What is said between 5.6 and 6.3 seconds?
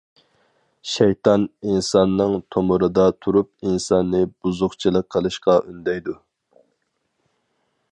ئۈندەيدۇ.